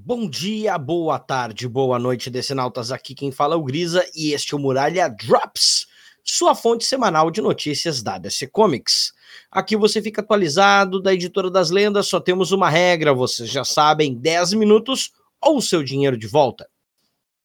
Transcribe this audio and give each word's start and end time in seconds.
Bom 0.00 0.30
dia, 0.30 0.78
boa 0.78 1.18
tarde, 1.18 1.66
boa 1.66 1.98
noite, 1.98 2.30
decenautas. 2.30 2.92
Aqui 2.92 3.16
quem 3.16 3.32
fala 3.32 3.54
é 3.54 3.58
o 3.58 3.64
Grisa 3.64 4.08
e 4.14 4.32
este 4.32 4.54
é 4.54 4.56
o 4.56 4.60
Muralha 4.60 5.08
Drops, 5.08 5.88
sua 6.22 6.54
fonte 6.54 6.84
semanal 6.84 7.32
de 7.32 7.40
notícias 7.40 8.00
da 8.00 8.16
DC 8.16 8.46
Comics. 8.46 9.12
Aqui 9.50 9.76
você 9.76 10.00
fica 10.00 10.20
atualizado 10.20 11.02
da 11.02 11.12
editora 11.12 11.50
das 11.50 11.70
lendas, 11.70 12.06
só 12.06 12.20
temos 12.20 12.52
uma 12.52 12.70
regra, 12.70 13.12
vocês 13.12 13.50
já 13.50 13.64
sabem, 13.64 14.14
10 14.14 14.52
minutos 14.52 15.10
ou 15.42 15.60
seu 15.60 15.82
dinheiro 15.82 16.16
de 16.16 16.28
volta. 16.28 16.68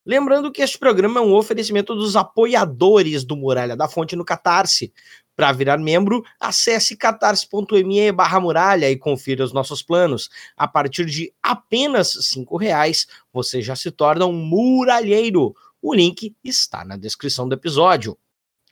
Lembrando 0.06 0.52
que 0.52 0.60
este 0.60 0.78
programa 0.78 1.20
é 1.20 1.22
um 1.22 1.34
oferecimento 1.34 1.94
dos 1.94 2.14
apoiadores 2.14 3.24
do 3.24 3.36
Muralha 3.36 3.74
da 3.74 3.88
Fonte 3.88 4.14
no 4.14 4.24
Catarse. 4.24 4.92
Para 5.34 5.50
virar 5.50 5.78
membro, 5.78 6.22
acesse 6.38 6.96
catarse.me 6.96 8.12
barra 8.12 8.38
muralha 8.38 8.90
e 8.90 8.96
confira 8.96 9.42
os 9.42 9.52
nossos 9.52 9.82
planos. 9.82 10.28
A 10.56 10.68
partir 10.68 11.06
de 11.06 11.32
apenas 11.42 12.12
cinco 12.20 12.56
reais, 12.56 13.06
você 13.32 13.60
já 13.60 13.74
se 13.74 13.90
torna 13.90 14.26
um 14.26 14.32
muralheiro. 14.32 15.54
O 15.82 15.94
link 15.94 16.34
está 16.44 16.84
na 16.84 16.96
descrição 16.96 17.48
do 17.48 17.54
episódio. 17.54 18.16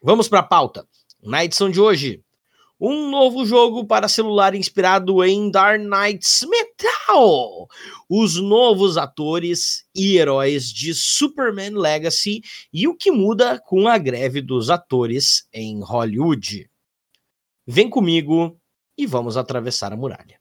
Vamos 0.03 0.29
para 0.29 0.41
a 0.41 0.45
pauta. 0.45 0.87
Na 1.23 1.45
edição 1.45 1.69
de 1.69 1.81
hoje, 1.81 2.23
um 2.85 3.09
novo 3.09 3.47
jogo 3.47 3.87
para 3.87 4.09
celular 4.09 4.57
inspirado 4.57 5.23
em 5.23 5.49
Dark 5.53 5.81
Knight's 5.81 6.45
Metal. 6.51 7.69
Os 8.09 8.35
novos 8.43 8.97
atores 8.97 9.85
e 9.95 10.17
heróis 10.17 10.65
de 10.65 10.93
Superman 10.93 11.77
Legacy 11.77 12.43
e 12.73 12.89
o 12.89 12.97
que 12.97 13.13
muda 13.13 13.61
com 13.61 13.87
a 13.87 13.97
greve 13.97 14.43
dos 14.43 14.69
atores 14.69 15.47
em 15.53 15.81
Hollywood. 15.81 16.69
Vem 17.65 17.89
comigo 17.89 18.59
e 18.99 19.07
vamos 19.07 19.37
atravessar 19.37 19.93
a 19.93 19.97
muralha. 19.97 20.41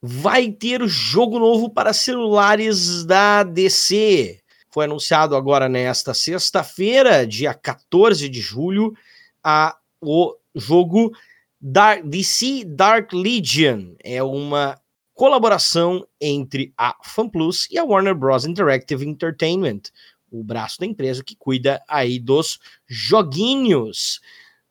Vai 0.00 0.52
ter 0.52 0.86
jogo 0.86 1.40
novo 1.40 1.68
para 1.68 1.92
celulares 1.92 3.04
da 3.04 3.42
DC. 3.42 4.38
Foi 4.70 4.84
anunciado 4.84 5.34
agora 5.34 5.68
nesta 5.68 6.14
sexta-feira, 6.14 7.26
dia 7.26 7.52
14 7.52 8.28
de 8.28 8.40
julho, 8.40 8.94
a 9.42 9.76
o 10.00 10.36
jogo 10.56 11.12
Dark, 11.60 12.04
DC 12.04 12.64
Dark 12.64 13.12
Legion. 13.12 13.94
É 14.02 14.22
uma 14.22 14.80
colaboração 15.14 16.06
entre 16.20 16.72
a 16.76 16.96
FanPlus 17.02 17.68
e 17.70 17.78
a 17.78 17.84
Warner 17.84 18.14
Bros. 18.14 18.44
Interactive 18.44 19.06
Entertainment, 19.06 19.82
o 20.30 20.42
braço 20.42 20.78
da 20.80 20.86
empresa 20.86 21.22
que 21.24 21.36
cuida 21.36 21.82
aí 21.88 22.18
dos 22.18 22.58
joguinhos 22.86 24.20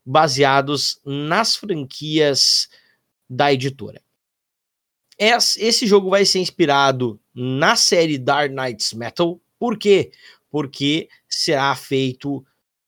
baseados 0.05 0.99
nas 1.03 1.55
franquias 1.55 2.69
da 3.29 3.51
editora. 3.51 4.01
Esse 5.17 5.87
jogo 5.87 6.09
vai 6.09 6.25
ser 6.25 6.39
inspirado 6.39 7.19
na 7.33 7.75
série 7.75 8.17
Dark 8.17 8.51
Knights 8.51 8.93
Metal. 8.93 9.39
Por 9.57 9.77
quê? 9.77 10.11
Porque 10.51 11.09
será 11.27 11.73
feito 11.75 12.45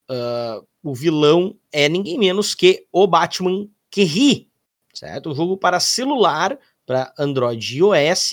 uh, 0.10 0.68
o 0.84 0.94
vilão 0.96 1.58
é 1.72 1.88
ninguém 1.90 2.18
menos 2.18 2.56
que 2.56 2.88
o 2.92 3.06
Batman 3.08 3.68
que 3.90 4.04
ri, 4.04 4.50
certo? 4.94 5.32
Um 5.32 5.36
jogo 5.36 5.58
para 5.58 5.80
celular, 5.80 6.58
para 6.86 7.14
Android 7.18 7.76
e 7.76 7.80
iOS, 7.80 8.32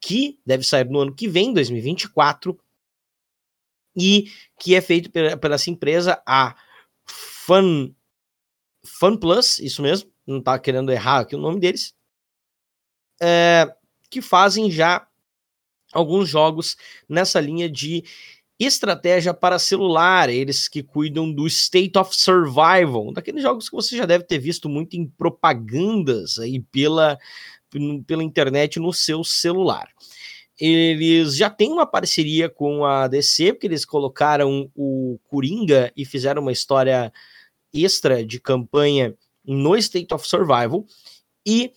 que 0.00 0.38
deve 0.44 0.64
sair 0.64 0.88
no 0.88 1.00
ano 1.00 1.14
que 1.14 1.28
vem, 1.28 1.52
2024, 1.52 2.58
e 3.96 4.30
que 4.58 4.74
é 4.74 4.80
feito 4.80 5.10
pela, 5.10 5.36
pela 5.36 5.54
essa 5.56 5.70
empresa, 5.70 6.22
a 6.26 6.56
Fun, 7.04 7.92
Fun 8.84 9.16
Plus, 9.16 9.58
isso 9.58 9.82
mesmo, 9.82 10.10
não 10.26 10.40
tá 10.40 10.58
querendo 10.58 10.90
errar 10.92 11.20
aqui 11.20 11.34
o 11.34 11.40
nome 11.40 11.60
deles, 11.60 11.94
é, 13.20 13.66
que 14.08 14.22
fazem 14.22 14.70
já 14.70 15.06
alguns 15.92 16.28
jogos 16.28 16.76
nessa 17.08 17.40
linha 17.40 17.68
de 17.68 18.04
estratégia 18.60 19.32
para 19.32 19.58
celular, 19.58 20.28
eles 20.28 20.68
que 20.68 20.82
cuidam 20.82 21.32
do 21.32 21.46
State 21.46 21.98
of 21.98 22.14
Survival, 22.14 23.12
daqueles 23.12 23.42
jogos 23.42 23.68
que 23.68 23.74
você 23.74 23.96
já 23.96 24.04
deve 24.04 24.24
ter 24.24 24.38
visto 24.38 24.68
muito 24.68 24.94
em 24.94 25.06
propagandas 25.06 26.38
aí 26.38 26.60
pela, 26.60 27.18
pela 28.06 28.22
internet 28.22 28.78
no 28.78 28.92
seu 28.92 29.24
celular. 29.24 29.88
Eles 30.60 31.36
já 31.36 31.48
têm 31.48 31.72
uma 31.72 31.86
parceria 31.86 32.50
com 32.50 32.84
a 32.84 33.08
DC, 33.08 33.54
porque 33.54 33.66
eles 33.66 33.86
colocaram 33.86 34.70
o 34.76 35.18
Coringa 35.26 35.90
e 35.96 36.04
fizeram 36.04 36.42
uma 36.42 36.52
história 36.52 37.10
extra 37.72 38.22
de 38.22 38.38
campanha 38.38 39.14
no 39.42 39.74
State 39.76 40.12
of 40.12 40.28
Survival. 40.28 40.84
E 41.46 41.72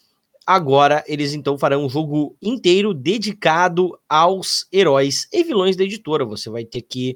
Agora 0.45 1.03
eles 1.07 1.33
então 1.33 1.57
farão 1.57 1.85
um 1.85 1.89
jogo 1.89 2.37
inteiro 2.41 2.93
dedicado 2.93 3.97
aos 4.09 4.67
heróis 4.71 5.27
e 5.31 5.43
vilões 5.43 5.75
da 5.75 5.83
editora. 5.83 6.25
Você 6.25 6.49
vai 6.49 6.65
ter 6.65 6.81
que 6.81 7.15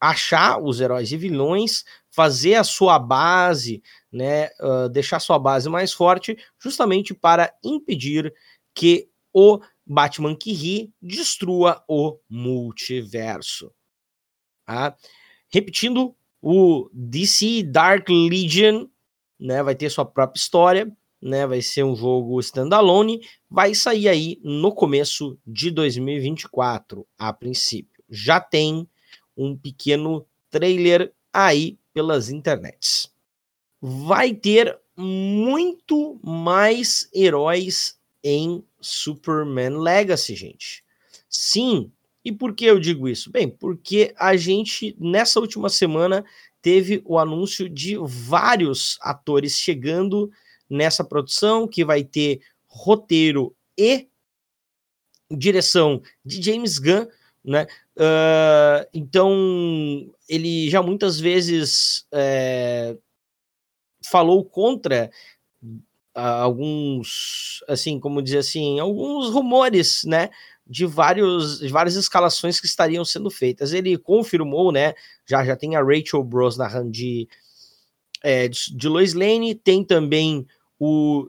achar 0.00 0.60
os 0.62 0.80
heróis 0.80 1.10
e 1.12 1.16
vilões, 1.16 1.84
fazer 2.10 2.54
a 2.54 2.64
sua 2.64 2.98
base, 2.98 3.82
né, 4.12 4.46
uh, 4.60 4.88
deixar 4.88 5.20
sua 5.20 5.38
base 5.38 5.68
mais 5.68 5.92
forte, 5.92 6.36
justamente 6.58 7.14
para 7.14 7.52
impedir 7.62 8.32
que 8.74 9.08
o 9.32 9.60
Batman 9.86 10.36
que 10.36 10.52
ri 10.52 10.92
destrua 11.00 11.82
o 11.88 12.18
multiverso. 12.28 13.72
Tá? 14.66 14.96
Repetindo, 15.50 16.14
o 16.40 16.88
DC 16.92 17.62
Dark 17.64 18.08
Legion 18.08 18.86
né, 19.38 19.62
vai 19.62 19.74
ter 19.74 19.90
sua 19.90 20.04
própria 20.04 20.38
história, 20.38 20.92
né? 21.20 21.46
Vai 21.46 21.62
ser 21.62 21.84
um 21.84 21.94
jogo 21.94 22.38
standalone, 22.40 23.20
vai 23.50 23.74
sair 23.74 24.08
aí 24.08 24.40
no 24.42 24.72
começo 24.72 25.38
de 25.46 25.70
2024, 25.70 27.06
a 27.18 27.32
princípio. 27.32 28.02
Já 28.08 28.40
tem 28.40 28.88
um 29.36 29.56
pequeno 29.56 30.26
trailer 30.50 31.12
aí 31.32 31.78
pelas 31.92 32.30
internets. 32.30 33.12
Vai 33.80 34.34
ter 34.34 34.78
muito 34.96 36.18
mais 36.22 37.08
heróis 37.14 37.98
em 38.22 38.64
Superman 38.80 39.78
Legacy, 39.78 40.34
gente. 40.34 40.84
Sim, 41.28 41.92
e 42.24 42.32
por 42.32 42.54
que 42.54 42.64
eu 42.64 42.80
digo 42.80 43.08
isso? 43.08 43.30
Bem, 43.30 43.48
porque 43.48 44.12
a 44.18 44.36
gente, 44.36 44.96
nessa 44.98 45.38
última 45.38 45.68
semana, 45.68 46.24
teve 46.60 47.00
o 47.04 47.18
anúncio 47.18 47.68
de 47.68 47.96
vários 48.02 48.98
atores 49.00 49.52
chegando 49.52 50.30
nessa 50.68 51.04
produção, 51.04 51.66
que 51.66 51.84
vai 51.84 52.04
ter 52.04 52.40
roteiro 52.66 53.54
e 53.76 54.08
direção 55.30 56.02
de 56.24 56.42
James 56.42 56.78
Gunn, 56.78 57.06
né? 57.44 57.66
Uh, 57.96 58.88
então 58.92 60.10
ele 60.28 60.70
já 60.70 60.82
muitas 60.82 61.18
vezes 61.18 62.06
é, 62.12 62.96
falou 64.04 64.44
contra 64.44 65.10
alguns, 66.14 67.62
assim, 67.68 68.00
como 68.00 68.22
dizer 68.22 68.38
assim, 68.38 68.80
alguns 68.80 69.30
rumores, 69.30 70.02
né? 70.04 70.30
De, 70.66 70.84
vários, 70.84 71.60
de 71.60 71.68
várias 71.68 71.94
escalações 71.94 72.60
que 72.60 72.66
estariam 72.66 73.04
sendo 73.04 73.30
feitas. 73.30 73.72
Ele 73.72 73.96
confirmou, 73.96 74.70
né? 74.70 74.94
Já 75.24 75.44
já 75.44 75.56
tem 75.56 75.76
a 75.76 75.82
Rachel 75.82 76.22
Brosnahan 76.22 76.90
de, 76.90 77.28
é, 78.22 78.48
de 78.48 78.88
Lois 78.88 79.14
Lane, 79.14 79.54
tem 79.54 79.84
também 79.84 80.46
o, 80.78 81.26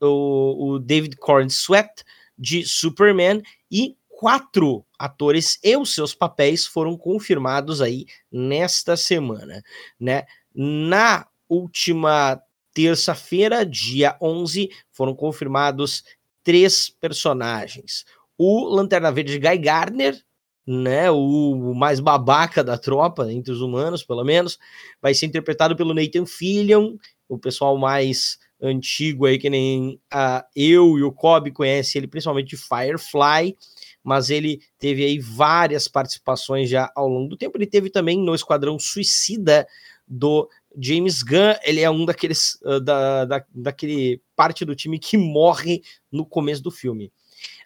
o, 0.00 0.72
o 0.72 0.78
David 0.78 1.16
Corn 1.16 1.48
Sweat 1.50 2.04
de 2.38 2.64
Superman 2.64 3.42
e 3.70 3.96
quatro 4.08 4.84
atores 4.98 5.58
e 5.62 5.76
os 5.76 5.94
seus 5.94 6.14
papéis 6.14 6.66
foram 6.66 6.96
confirmados 6.96 7.82
aí 7.82 8.06
nesta 8.32 8.96
semana, 8.96 9.62
né? 10.00 10.24
Na 10.54 11.26
última 11.48 12.40
terça-feira, 12.72 13.64
dia 13.64 14.16
11, 14.20 14.70
foram 14.90 15.14
confirmados 15.14 16.02
três 16.42 16.88
personagens. 16.88 18.04
O 18.38 18.64
Lanterna 18.68 19.10
Verde 19.10 19.38
Guy 19.38 19.58
Gardner, 19.58 20.22
né, 20.66 21.10
o 21.10 21.74
mais 21.74 22.00
babaca 22.00 22.62
da 22.64 22.76
tropa, 22.76 23.32
entre 23.32 23.52
os 23.52 23.60
humanos, 23.60 24.02
pelo 24.02 24.24
menos, 24.24 24.58
vai 25.00 25.14
ser 25.14 25.26
interpretado 25.26 25.76
pelo 25.76 25.94
Nathan 25.94 26.26
Fillion, 26.26 26.96
o 27.28 27.38
pessoal 27.38 27.76
mais 27.78 28.38
antigo 28.60 29.26
aí, 29.26 29.38
que 29.38 29.50
nem 29.50 30.00
a, 30.10 30.44
eu 30.54 30.98
e 30.98 31.02
o 31.02 31.12
Kobe 31.12 31.50
conhece 31.52 31.98
ele 31.98 32.06
principalmente 32.06 32.48
de 32.48 32.56
Firefly, 32.56 33.56
mas 34.02 34.30
ele 34.30 34.60
teve 34.78 35.04
aí 35.04 35.18
várias 35.18 35.88
participações 35.88 36.70
já 36.70 36.90
ao 36.94 37.08
longo 37.08 37.28
do 37.28 37.36
tempo. 37.36 37.58
Ele 37.58 37.66
teve 37.66 37.90
também 37.90 38.18
no 38.18 38.34
Esquadrão 38.34 38.78
Suicida 38.78 39.66
do 40.06 40.48
James 40.78 41.22
Gunn, 41.22 41.54
ele 41.64 41.80
é 41.80 41.90
um 41.90 42.04
daqueles 42.04 42.58
uh, 42.62 42.80
da, 42.80 43.24
da, 43.24 43.44
daquele 43.52 44.20
parte 44.36 44.64
do 44.64 44.76
time 44.76 44.98
que 44.98 45.16
morre 45.16 45.82
no 46.12 46.24
começo 46.24 46.62
do 46.62 46.70
filme. 46.70 47.10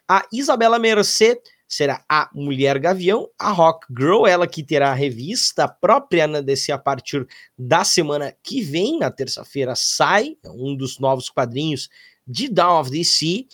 A 0.07 0.25
Isabela 0.31 0.79
Merced 0.79 1.39
será 1.71 2.03
a 2.07 2.29
Mulher 2.33 2.77
Gavião, 2.77 3.29
a 3.39 3.49
Rock 3.49 3.87
Girl, 3.97 4.27
ela 4.27 4.45
que 4.45 4.61
terá 4.61 4.91
a 4.91 4.93
revista 4.93 5.69
própria 5.69 6.27
na 6.27 6.41
DC 6.41 6.69
a 6.69 6.77
partir 6.77 7.25
da 7.57 7.85
semana 7.85 8.35
que 8.43 8.61
vem, 8.61 8.99
na 8.99 9.09
terça-feira 9.09 9.73
sai, 9.73 10.35
é 10.43 10.49
um 10.49 10.75
dos 10.75 10.99
novos 10.99 11.29
quadrinhos 11.29 11.87
de 12.27 12.49
Dawn 12.49 12.81
of 12.81 12.91
DC, 12.91 13.47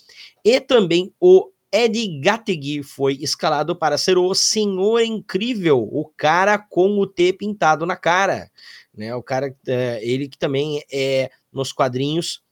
e 0.44 0.60
também 0.60 1.14
o 1.20 1.48
Eddie 1.70 2.20
Gattegui 2.20 2.82
foi 2.82 3.14
escalado 3.20 3.76
para 3.76 3.96
ser 3.96 4.18
o 4.18 4.34
Senhor 4.34 5.00
Incrível, 5.00 5.78
o 5.80 6.04
cara 6.16 6.58
com 6.58 6.98
o 6.98 7.06
T 7.06 7.32
pintado 7.32 7.86
na 7.86 7.94
cara. 7.94 8.50
Né? 8.92 9.14
O 9.14 9.22
cara, 9.22 9.54
é, 9.64 10.00
ele 10.02 10.28
que 10.28 10.36
também 10.36 10.82
é, 10.92 11.30
nos 11.52 11.72
quadrinhos, 11.72 12.42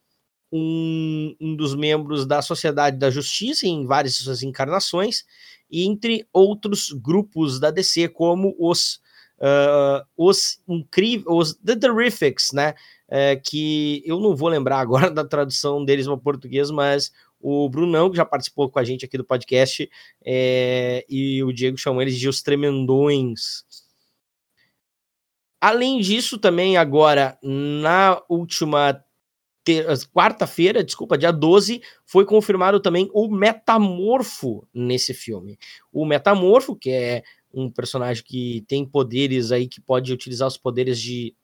um, 0.53 1.35
um 1.41 1.57
dos 1.57 1.75
membros 1.75 2.27
da 2.27 2.41
Sociedade 2.43 2.99
da 2.99 3.11
Justiça 3.11 3.67
em 3.67 3.87
várias 3.87 4.15
suas 4.17 4.43
encarnações, 4.43 5.25
entre 5.71 6.27
outros 6.33 6.93
grupos 6.93 7.59
da 7.59 7.71
DC, 7.71 8.09
como 8.09 8.55
os, 8.59 9.01
uh, 9.39 10.05
os 10.17 10.61
incríveis, 10.69 11.27
os 11.29 11.55
The 11.55 11.77
Terrifics, 11.77 12.53
né? 12.53 12.75
É, 13.09 13.37
que 13.37 14.03
eu 14.05 14.19
não 14.19 14.35
vou 14.35 14.49
lembrar 14.49 14.79
agora 14.81 15.11
da 15.11 15.25
tradução 15.25 15.85
deles 15.85 16.07
para 16.07 16.17
português, 16.17 16.71
mas 16.71 17.13
o 17.41 17.69
Brunão, 17.69 18.11
que 18.11 18.17
já 18.17 18.25
participou 18.25 18.69
com 18.69 18.79
a 18.79 18.85
gente 18.85 19.05
aqui 19.05 19.17
do 19.17 19.25
podcast, 19.25 19.89
é, 20.25 21.05
e 21.09 21.43
o 21.45 21.53
Diego 21.53 21.77
chamam 21.77 22.03
eles 22.03 22.19
de 22.19 22.29
os 22.29 22.43
Tremendões. 22.43 23.65
Além 25.61 26.01
disso, 26.01 26.39
também 26.39 26.77
agora, 26.77 27.39
na 27.43 28.21
última 28.29 29.03
quarta-feira, 30.13 30.85
desculpa, 30.85 31.19
dia 31.19 31.33
12, 31.33 31.83
foi 32.05 32.25
confirmado 32.25 32.81
também 32.81 33.11
o 33.13 33.29
Metamorfo 33.29 34.67
nesse 34.73 35.13
filme. 35.13 35.59
O 35.93 36.05
Metamorfo, 36.05 36.77
que 36.77 36.91
é 36.91 37.23
um 37.53 37.71
personagem 37.71 38.23
que 38.25 38.65
tem 38.69 38.85
poderes 38.85 39.51
aí, 39.51 39.67
que 39.67 39.81
pode 39.81 40.13
utilizar 40.13 40.47
os 40.47 40.59
poderes 40.59 41.01
de 41.01 41.35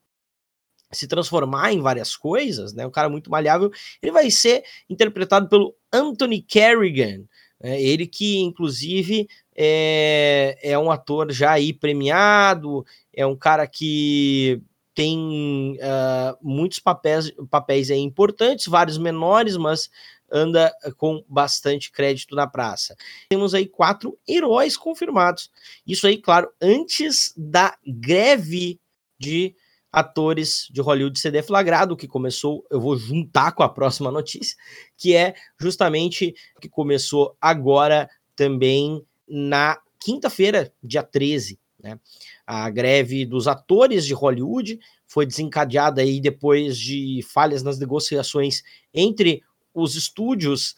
se 0.92 1.06
transformar 1.06 1.72
em 1.72 1.80
várias 1.80 2.16
coisas, 2.16 2.74
né? 2.74 2.86
Um 2.86 2.90
cara 2.90 3.08
muito 3.08 3.30
malhável. 3.30 3.70
Ele 4.02 4.12
vai 4.12 4.30
ser 4.30 4.62
interpretado 4.88 5.48
pelo 5.48 5.74
Anthony 5.92 6.42
Kerrigan, 6.42 7.24
né? 7.60 7.80
ele 7.80 8.06
que 8.06 8.38
inclusive 8.40 9.26
é, 9.56 10.58
é 10.62 10.78
um 10.78 10.90
ator 10.90 11.32
já 11.32 11.52
aí 11.52 11.72
premiado, 11.72 12.84
é 13.12 13.26
um 13.26 13.36
cara 13.36 13.66
que 13.66 14.62
tem 14.94 15.78
uh, 15.78 16.36
muitos 16.40 16.78
papéis, 16.78 17.32
papéis 17.50 17.90
aí 17.90 18.00
importantes, 18.00 18.66
vários 18.66 18.98
menores, 18.98 19.56
mas 19.56 19.90
anda 20.30 20.72
com 20.96 21.22
bastante 21.28 21.92
crédito 21.92 22.34
na 22.34 22.46
praça. 22.46 22.96
Temos 23.28 23.54
aí 23.54 23.66
quatro 23.66 24.18
heróis 24.26 24.76
confirmados. 24.76 25.50
Isso 25.86 26.06
aí, 26.06 26.16
claro, 26.16 26.50
antes 26.60 27.34
da 27.36 27.76
greve 27.86 28.80
de 29.18 29.54
atores 29.92 30.68
de 30.70 30.80
Hollywood 30.80 31.18
ser 31.18 31.30
deflagrado, 31.30 31.96
que 31.96 32.08
começou, 32.08 32.64
eu 32.70 32.80
vou 32.80 32.96
juntar 32.96 33.52
com 33.52 33.62
a 33.62 33.68
próxima 33.68 34.10
notícia, 34.10 34.56
que 34.96 35.14
é 35.14 35.34
justamente 35.60 36.34
que 36.60 36.68
começou 36.68 37.36
agora 37.38 38.08
também 38.34 39.04
na 39.28 39.78
quinta-feira, 40.00 40.72
dia 40.82 41.02
13, 41.02 41.60
né? 41.82 41.99
A 42.46 42.70
greve 42.70 43.26
dos 43.26 43.49
atores 43.49 44.06
de 44.06 44.14
Hollywood 44.14 44.79
foi 45.06 45.26
desencadeada 45.26 46.00
aí 46.00 46.20
depois 46.20 46.79
de 46.79 47.20
falhas 47.29 47.62
nas 47.62 47.79
negociações 47.79 48.62
entre 48.94 49.43
os 49.75 49.94
estúdios 49.94 50.76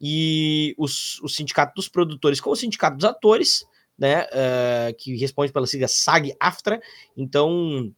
e 0.00 0.74
os, 0.78 1.20
o 1.22 1.28
sindicato 1.28 1.74
dos 1.74 1.88
produtores 1.88 2.40
com 2.40 2.50
o 2.50 2.56
sindicato 2.56 2.96
dos 2.96 3.04
atores, 3.04 3.64
né? 3.98 4.24
Uh, 4.24 4.94
que 4.98 5.16
responde 5.16 5.52
pela 5.52 5.66
sigla 5.66 5.88
SAG-AFTRA. 5.88 6.80
Então, 7.16 7.92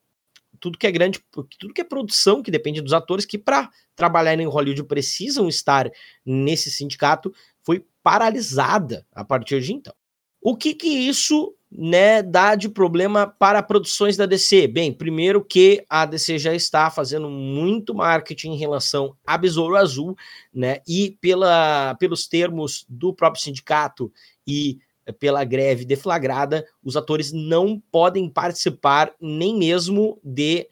tudo 0.60 0.78
que 0.78 0.86
é 0.86 0.92
grande, 0.92 1.20
tudo 1.58 1.74
que 1.74 1.80
é 1.80 1.84
produção 1.84 2.42
que 2.42 2.50
depende 2.50 2.80
dos 2.80 2.92
atores 2.92 3.24
que 3.24 3.38
para 3.38 3.70
trabalhar 3.96 4.38
em 4.38 4.46
Hollywood 4.46 4.84
precisam 4.84 5.48
estar 5.48 5.90
nesse 6.24 6.70
sindicato 6.70 7.32
foi 7.62 7.84
paralisada 8.02 9.06
a 9.12 9.24
partir 9.24 9.60
de 9.60 9.72
então. 9.72 9.94
O 10.40 10.56
que 10.56 10.74
que 10.74 10.88
isso 10.88 11.54
né, 11.70 12.22
dá 12.22 12.54
de 12.54 12.68
problema 12.68 13.26
para 13.26 13.62
produções 13.62 14.16
da 14.16 14.26
DC? 14.26 14.68
Bem, 14.68 14.92
primeiro 14.92 15.44
que 15.44 15.84
a 15.88 16.06
DC 16.06 16.38
já 16.38 16.54
está 16.54 16.90
fazendo 16.90 17.28
muito 17.28 17.94
marketing 17.94 18.52
em 18.52 18.58
relação 18.58 19.14
a 19.26 19.36
Besouro 19.36 19.76
Azul, 19.76 20.16
né, 20.52 20.80
e 20.88 21.16
pela, 21.20 21.94
pelos 21.96 22.26
termos 22.26 22.86
do 22.88 23.12
próprio 23.12 23.42
sindicato 23.42 24.10
e 24.46 24.78
pela 25.12 25.44
greve 25.44 25.84
deflagrada, 25.84 26.66
os 26.82 26.96
atores 26.96 27.32
não 27.32 27.80
podem 27.90 28.28
participar 28.28 29.12
nem 29.20 29.56
mesmo 29.56 30.20
de 30.22 30.68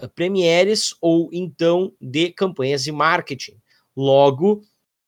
uh, 0.00 0.08
premieres 0.08 0.94
ou 1.00 1.30
então 1.32 1.92
de 2.00 2.30
campanhas 2.30 2.84
de 2.84 2.92
marketing. 2.92 3.60
Logo, 3.96 4.62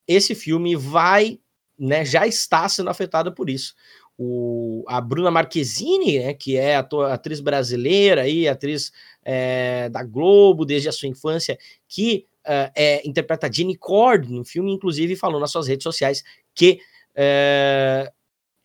esse 0.06 0.34
filme 0.34 0.74
vai, 0.74 1.38
né, 1.78 2.04
já 2.04 2.26
está 2.26 2.68
sendo 2.68 2.90
afetado 2.90 3.32
por 3.32 3.50
isso. 3.50 3.74
O, 4.18 4.84
a 4.86 5.00
Bruna 5.00 5.30
Marquezine, 5.30 6.18
né, 6.18 6.34
que 6.34 6.56
é 6.56 6.76
atriz 6.76 7.40
brasileira 7.40 8.28
e 8.28 8.46
atriz 8.46 8.92
é, 9.24 9.88
da 9.88 10.04
Globo 10.04 10.64
desde 10.64 10.88
a 10.88 10.92
sua 10.92 11.08
infância, 11.08 11.58
que 11.88 12.26
uh, 12.46 12.70
é, 12.74 13.06
interpreta 13.08 13.52
Jenny 13.52 13.76
Cord 13.76 14.30
no 14.30 14.44
filme, 14.44 14.72
inclusive 14.72 15.16
falou 15.16 15.40
nas 15.40 15.50
suas 15.50 15.66
redes 15.66 15.84
sociais 15.84 16.22
que 16.54 16.80
uh, 17.12 18.12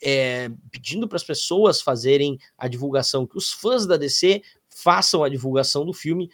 é, 0.01 0.49
pedindo 0.71 1.07
para 1.07 1.15
as 1.15 1.23
pessoas 1.23 1.81
fazerem 1.81 2.37
a 2.57 2.67
divulgação, 2.67 3.25
que 3.25 3.37
os 3.37 3.51
fãs 3.51 3.85
da 3.87 3.97
DC 3.97 4.41
façam 4.69 5.23
a 5.23 5.29
divulgação 5.29 5.85
do 5.85 5.93
filme, 5.93 6.29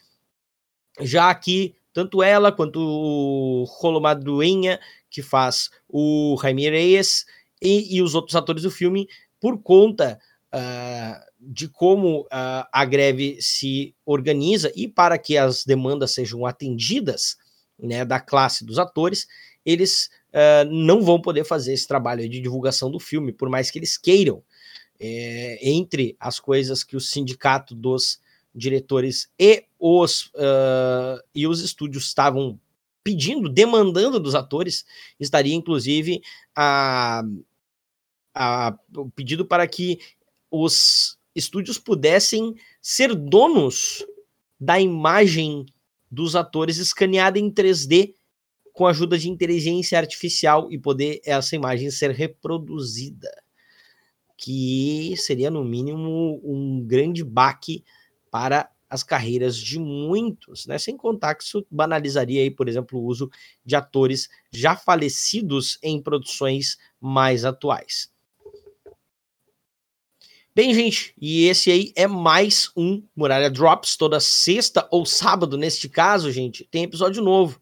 já 1.00 1.34
que 1.34 1.76
tanto 1.94 2.24
ela 2.24 2.52
quanto 2.52 2.80
o 2.80 3.64
Rolo 3.66 4.02
Madruenha, 4.02 4.80
que 5.10 5.22
faz 5.22 5.70
o 5.88 6.36
Jaime 6.42 6.70
Reyes, 6.70 7.26
e, 7.64 7.96
e, 7.98 8.02
os 8.02 8.14
outros 8.14 8.36
atores 8.36 8.64
do 8.64 8.72
filme, 8.72 9.08
por 9.40 9.62
conta 9.62 10.20
uh, 10.54 11.34
de 11.40 11.68
como 11.68 12.22
uh, 12.22 12.68
a 12.72 12.86
greve 12.86 13.38
se 13.40 13.96
organiza 14.06 14.72
e 14.76 14.88
para 14.88 15.18
que 15.18 15.38
as 15.38 15.66
demandas 15.66 16.12
sejam 16.12 16.46
atendidas 16.46 17.38
né, 17.80 18.06
da 18.06 18.20
classe 18.20 18.66
dos 18.66 18.78
atores, 18.78 19.28
eles 19.66 20.10
uh, 20.34 20.70
não 20.70 21.02
vão 21.02 21.22
poder 21.22 21.44
fazer 21.44 21.74
esse 21.74 21.88
trabalho 21.88 22.28
de 22.28 22.40
divulgação 22.40 22.92
do 22.92 23.00
filme, 23.00 23.32
por 23.32 23.50
mais 23.50 23.72
que 23.72 23.80
eles 23.80 23.98
queiram. 23.98 24.44
É, 25.00 25.60
entre 25.62 26.16
as 26.20 26.40
coisas 26.40 26.82
que 26.82 26.96
o 26.96 27.02
sindicato 27.02 27.76
dos 27.76 28.22
diretores 28.56 29.28
e 29.38 29.66
os, 29.78 30.28
uh, 30.28 31.22
e 31.34 31.48
os 31.48 31.62
estúdios 31.62 32.06
estavam 32.06 32.58
pedindo, 33.04 33.50
demandando 33.50 34.20
dos 34.20 34.36
atores, 34.36 34.86
estaria 35.20 35.54
inclusive 35.54 36.22
a, 36.56 37.22
a, 38.34 38.78
o 38.96 39.10
pedido 39.10 39.46
para 39.46 39.68
que 39.68 40.00
os 40.50 41.18
estúdios 41.36 41.78
pudessem 41.78 42.56
ser 42.82 43.16
donos 43.16 44.06
da 44.60 44.80
imagem 44.80 45.66
dos 46.10 46.36
atores 46.36 46.78
escaneada 46.78 47.40
em 47.40 47.52
3D 47.52 48.14
com 48.72 48.88
a 48.88 48.90
ajuda 48.92 49.18
de 49.18 49.30
inteligência 49.30 49.98
artificial 49.98 50.72
e 50.72 50.78
poder 50.78 51.22
essa 51.26 51.56
imagem 51.56 51.92
ser 51.92 52.12
reproduzida. 52.12 53.30
Que 54.38 55.16
seria, 55.18 55.50
no 55.50 55.64
mínimo, 55.64 56.42
um 56.44 56.84
grande 56.86 57.24
baque 57.24 57.84
para 58.32 58.70
as 58.90 59.04
carreiras 59.04 59.58
de 59.58 59.80
muitos, 59.80 60.68
né? 60.68 60.78
Sem 60.78 60.96
contar 60.96 61.34
que 61.36 61.44
isso 61.44 61.66
banalizaria 61.70 62.42
aí, 62.42 62.52
por 62.52 62.70
exemplo, 62.70 63.00
o 63.00 63.06
uso 63.06 63.30
de 63.66 63.76
atores 63.76 64.30
já 64.52 64.76
falecidos 64.76 65.80
em 65.82 66.02
produções 66.02 66.78
mais 67.00 67.44
atuais. 67.44 68.13
Bem, 70.56 70.72
gente, 70.72 71.16
e 71.20 71.46
esse 71.46 71.72
aí 71.72 71.92
é 71.96 72.06
mais 72.06 72.70
um 72.78 73.02
Muralha 73.16 73.50
Drops. 73.50 73.98
Toda 73.98 74.20
sexta 74.20 74.88
ou 74.92 75.04
sábado, 75.04 75.58
neste 75.58 75.90
caso, 75.90 76.32
gente, 76.32 76.64
tem 76.70 76.84
episódio 76.84 77.24
novo. 77.24 77.60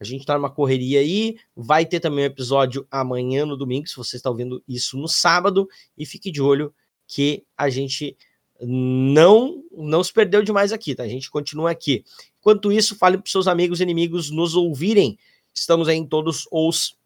A 0.00 0.04
gente 0.04 0.24
tá 0.24 0.34
numa 0.38 0.48
correria 0.48 1.00
aí. 1.00 1.36
Vai 1.54 1.84
ter 1.84 2.00
também 2.00 2.24
um 2.24 2.26
episódio 2.26 2.86
amanhã 2.90 3.44
no 3.44 3.54
domingo, 3.54 3.86
se 3.86 3.94
você 3.98 4.16
está 4.16 4.30
ouvindo 4.30 4.64
isso 4.66 4.96
no 4.96 5.06
sábado. 5.08 5.68
E 5.94 6.06
fique 6.06 6.30
de 6.30 6.40
olho 6.40 6.74
que 7.06 7.44
a 7.54 7.68
gente 7.68 8.16
não 8.62 9.62
não 9.70 10.02
se 10.02 10.10
perdeu 10.10 10.42
demais 10.42 10.72
aqui, 10.72 10.94
tá? 10.94 11.02
A 11.02 11.08
gente 11.08 11.30
continua 11.30 11.70
aqui. 11.70 12.02
Enquanto 12.40 12.72
isso, 12.72 12.96
fale 12.96 13.18
para 13.18 13.30
seus 13.30 13.46
amigos 13.46 13.78
e 13.78 13.82
inimigos 13.82 14.30
nos 14.30 14.54
ouvirem. 14.54 15.18
Estamos 15.52 15.86
aí 15.86 15.98
em 15.98 16.06
todos 16.06 16.48
os 16.50 16.96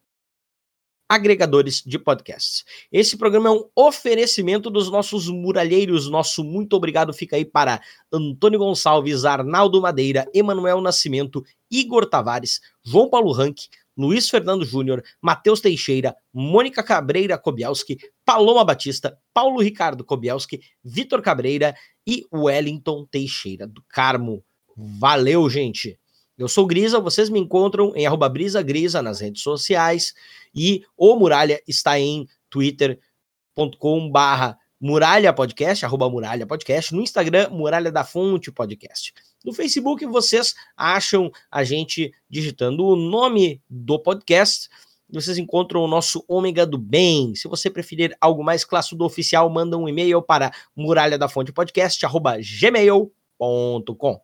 agregadores 1.09 1.83
de 1.85 1.99
podcasts. 1.99 2.65
Esse 2.91 3.17
programa 3.17 3.49
é 3.49 3.53
um 3.53 3.65
oferecimento 3.75 4.69
dos 4.69 4.91
nossos 4.91 5.29
muralheiros. 5.29 6.09
Nosso 6.09 6.43
muito 6.43 6.75
obrigado 6.75 7.13
fica 7.13 7.37
aí 7.37 7.45
para 7.45 7.81
Antônio 8.13 8.59
Gonçalves, 8.59 9.25
Arnaldo 9.25 9.81
Madeira, 9.81 10.29
Emanuel 10.35 10.81
Nascimento, 10.81 11.45
Igor 11.71 12.07
Tavares, 12.07 12.61
João 12.85 13.09
Paulo 13.09 13.33
Rank, 13.33 13.63
Luiz 13.97 14.29
Fernando 14.29 14.65
Júnior, 14.65 15.03
Matheus 15.23 15.61
Teixeira, 15.61 16.15
Mônica 16.33 16.83
Cabreira 16.83 17.39
Kobielski, 17.39 17.97
Paloma 18.25 18.65
Batista, 18.65 19.19
Paulo 19.33 19.61
Ricardo 19.61 20.05
Kobielski, 20.05 20.61
Vitor 20.85 21.23
Cabreira 21.23 21.75
e 22.07 22.27
Wellington 22.33 23.07
Teixeira 23.11 23.67
do 23.67 23.83
Carmo. 23.89 24.45
Valeu, 24.77 25.49
gente! 25.49 25.99
Eu 26.39 26.49
sou 26.49 26.67
Grisa, 26.67 27.01
vocês 27.01 27.31
me 27.31 27.41
encontram 27.41 27.95
em 27.97 28.05
arroba 28.05 28.29
Brisa 28.29 28.61
Grisa 28.61 29.01
nas 29.01 29.21
redes 29.21 29.43
sociais 29.43 30.13
e 30.55 30.85
o 30.95 31.17
Muralha 31.17 31.63
está 31.67 31.99
em 31.99 32.29
twitter.com 32.51 34.11
barra 34.11 34.59
Muralha 34.79 35.33
Podcast, 35.33 35.87
arroba 35.87 36.11
Muralha 36.11 36.47
Podcast, 36.47 36.95
no 36.95 37.01
Instagram, 37.01 37.49
Muralha 37.49 37.91
da 37.91 38.05
Fonte 38.05 38.53
Podcast. 38.53 39.15
No 39.43 39.55
Facebook, 39.55 40.05
vocês 40.05 40.55
acham 40.77 41.31
a 41.51 41.65
gente 41.65 42.13
digitando 42.29 42.85
o 42.85 42.97
nome 42.97 43.63
do 43.71 43.99
podcast. 43.99 44.69
Vocês 45.09 45.39
encontram 45.39 45.81
o 45.81 45.89
nosso 45.89 46.23
Ômega 46.29 46.67
do 46.67 46.77
Bem. 46.77 47.35
Se 47.35 47.49
você 47.49 47.71
preferir 47.71 48.15
algo 48.21 48.45
mais 48.45 48.63
clássico 48.63 48.97
do 48.97 49.07
oficial, 49.07 49.49
manda 49.49 49.79
um 49.79 49.89
e-mail 49.89 50.21
para 50.21 50.53
muralha 50.77 51.17
da 51.17 51.31
fonte 51.31 51.51
podcast, 51.51 52.05
arroba 52.05 52.37
gmail.com. 52.37 54.21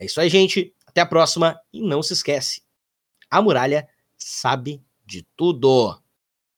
É 0.00 0.06
isso 0.06 0.20
aí, 0.20 0.28
gente. 0.28 0.74
Até 0.94 1.00
a 1.00 1.06
próxima. 1.06 1.60
E 1.72 1.82
não 1.82 2.04
se 2.04 2.12
esquece, 2.12 2.62
a 3.28 3.42
muralha 3.42 3.88
sabe 4.16 4.80
de 5.04 5.26
tudo. 5.36 6.00